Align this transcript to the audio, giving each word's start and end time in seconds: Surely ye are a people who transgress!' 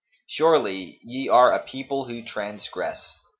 Surely 0.25 0.99
ye 1.03 1.29
are 1.29 1.53
a 1.53 1.63
people 1.63 2.05
who 2.05 2.23
transgress!' 2.23 3.17